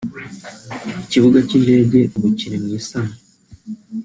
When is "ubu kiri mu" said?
2.15-2.69